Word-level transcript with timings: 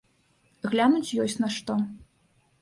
Глянуць 0.71 1.15
ёсць 1.25 1.37
на 1.43 1.51
што. 1.57 1.77